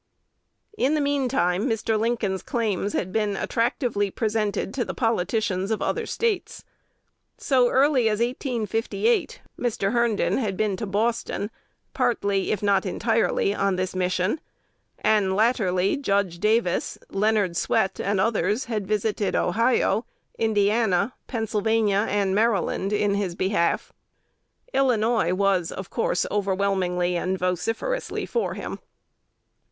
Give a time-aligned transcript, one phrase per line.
[0.79, 1.95] In the mean time Mr.
[1.95, 6.65] Lincoln's claims had been attractively presented to the politicians of other States.
[7.37, 9.91] So early as 1858, Mr.
[9.91, 11.51] Herndon had been to Boston
[11.93, 14.39] partly, if not entirely, on this mission;
[14.97, 20.07] and latterly Judge Davis, Leonard Swett, and others had visited Ohio,
[20.39, 23.93] Indiana, Pennsylvania, and Maryland in his behalf.
[24.73, 28.79] Illinois was, of course, overwhelmingly and vociferously for him.